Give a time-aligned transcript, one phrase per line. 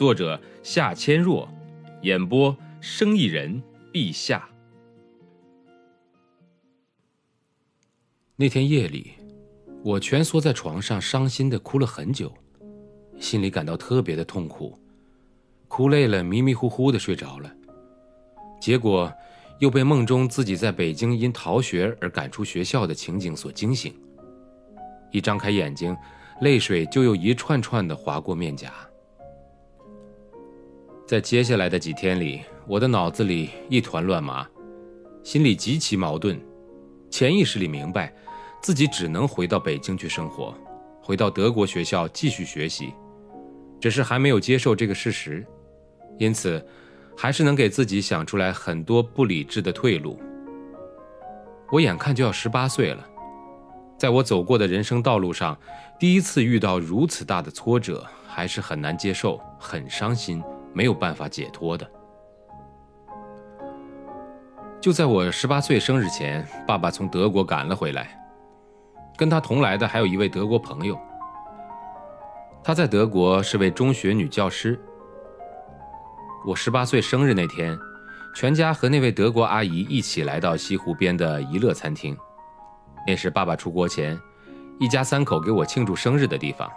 [0.00, 1.46] 作者夏千若，
[2.00, 3.62] 演播生意人
[3.92, 4.48] 陛下。
[8.34, 9.12] 那天夜里，
[9.84, 12.32] 我蜷缩在床上，伤心的哭了很久，
[13.18, 14.74] 心里感到特别的痛苦。
[15.68, 17.54] 哭累了，迷迷糊糊的睡着了，
[18.58, 19.12] 结果
[19.58, 23.94] 又被梦中自己在北京因逃学而赶出学校的情景所惊醒。
[25.12, 25.94] 一张开眼睛，
[26.40, 28.72] 泪水就又一串串的划过面颊。
[31.10, 34.46] 在接下来的几天里，我的脑子里一团乱麻，
[35.24, 36.40] 心里极其矛盾。
[37.10, 38.14] 潜意识里明白，
[38.62, 40.54] 自己只能回到北京去生活，
[41.02, 42.94] 回到德国学校继续学习，
[43.80, 45.44] 只是还没有接受这个事实，
[46.16, 46.64] 因此，
[47.16, 50.16] 还是能给自己想出来很多不理智的退路。
[51.72, 53.04] 我眼看就要十八岁了，
[53.98, 55.58] 在我走过的人生道路上，
[55.98, 60.40] 第一次遇到如此大的挫折，还是很难接受，很伤心。
[60.72, 61.90] 没有办法解脱的。
[64.80, 68.18] 就在我十八岁生日前，爸爸从德国赶了回来，
[69.16, 70.98] 跟他同来的还有一位德国朋友。
[72.62, 74.80] 他在德国是位中学女教师。
[76.46, 77.78] 我十八岁生日那天，
[78.34, 82.16] 全家和那位德国阿姨一起来到西湖边的怡乐餐厅，
[83.06, 84.18] 那是爸爸出国前，
[84.78, 86.70] 一家三口给我庆祝生日的地方。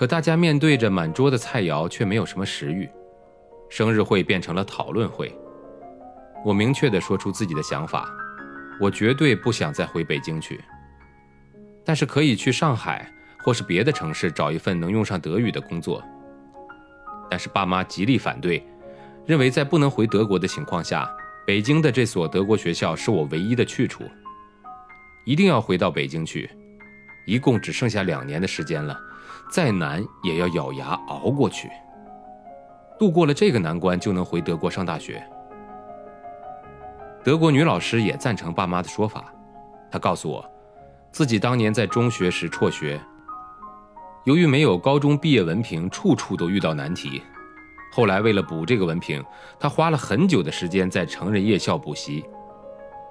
[0.00, 2.88] 可大家面对着满桌的菜肴，却没有什么食欲。
[3.68, 5.30] 生日会变成了讨论会。
[6.42, 8.08] 我明确地说出自己的想法：
[8.80, 10.58] 我绝对不想再回北京去，
[11.84, 13.12] 但是可以去上海
[13.44, 16.02] 或是别的城市找一份能用上德语的工作。
[17.28, 18.66] 但是爸妈极力反对，
[19.26, 21.14] 认为在不能回德国的情况下，
[21.46, 24.04] 北京的这所德国学校是我唯一的去处，
[25.26, 26.48] 一定要回到北京去。
[27.26, 28.98] 一共只剩下两年的时间了。
[29.50, 31.70] 再难也要咬牙熬过去，
[32.98, 35.22] 度过了这个难关，就能回德国上大学。
[37.22, 39.32] 德国女老师也赞成爸妈的说法，
[39.90, 40.44] 她告诉我，
[41.10, 43.00] 自己当年在中学时辍学，
[44.24, 47.22] 由于没有高中毕业文凭，处处都遇到难题。
[47.92, 49.22] 后来为了补这个文凭，
[49.58, 52.24] 她花了很久的时间在成人夜校补习。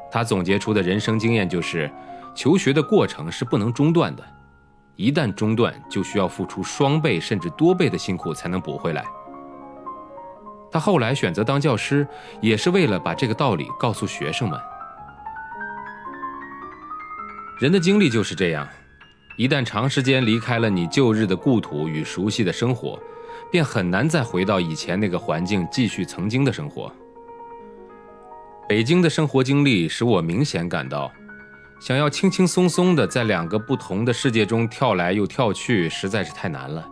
[0.09, 1.91] 她总结出的人生经验就是，
[2.33, 4.23] 求学的过程是不能中断的。
[4.99, 9.05] 一旦中断，就需要付出双倍甚至多倍的辛苦才能补回来。
[10.69, 12.05] 他后来选择当教师，
[12.41, 14.59] 也是为了把这个道理告诉学生们。
[17.61, 18.67] 人的经历就是这样，
[19.37, 22.99] 一旦长时间离开了你旧日的故土与熟悉的生活，
[23.49, 26.91] 便很难再回到以前那个环境继续曾经的生活。
[28.67, 31.09] 北京的生活经历使我明显感到。
[31.79, 36.85] 想要轻轻松松的在两个不同的世界中跳来又跳去，实在是太难了。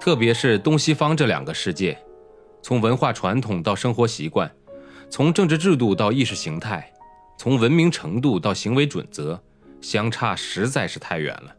[0.00, 1.96] 特别是东西方这两个世界，
[2.60, 4.50] 从文化传统到生活习惯，
[5.08, 6.92] 从政治制度到意识形态，
[7.38, 9.40] 从文明程度到行为准则，
[9.80, 11.54] 相差实在是太远了。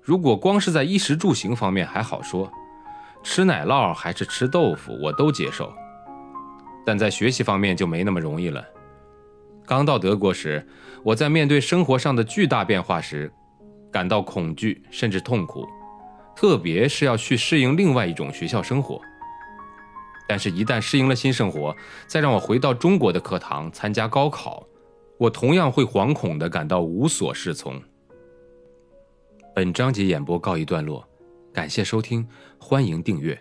[0.00, 2.50] 如果光是在衣食住行方面还好说，
[3.24, 5.72] 吃奶酪还是吃豆腐我都接受，
[6.86, 8.64] 但在学习方面就没那么容易了。
[9.70, 10.66] 刚到德国时，
[11.04, 13.32] 我在面对生活上的巨大变化时，
[13.88, 15.64] 感到恐惧甚至痛苦，
[16.34, 19.00] 特别是要去适应另外一种学校生活。
[20.28, 21.72] 但是，一旦适应了新生活，
[22.08, 24.66] 再让我回到中国的课堂参加高考，
[25.16, 27.80] 我同样会惶恐地感到无所适从。
[29.54, 31.08] 本章节演播告一段落，
[31.52, 32.26] 感谢收听，
[32.58, 33.40] 欢迎订阅。